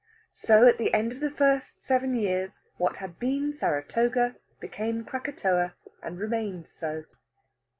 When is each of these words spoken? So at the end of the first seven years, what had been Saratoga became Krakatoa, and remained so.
So 0.33 0.65
at 0.65 0.79
the 0.79 0.91
end 0.95 1.11
of 1.11 1.19
the 1.19 1.29
first 1.29 1.83
seven 1.85 2.15
years, 2.15 2.61
what 2.77 2.97
had 2.97 3.19
been 3.19 3.53
Saratoga 3.53 4.35
became 4.59 5.05
Krakatoa, 5.05 5.75
and 6.01 6.17
remained 6.17 6.65
so. 6.65 7.03